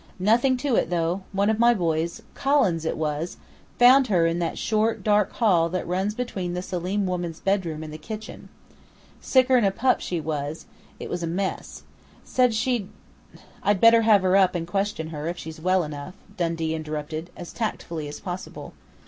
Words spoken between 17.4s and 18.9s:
tactfully as possible.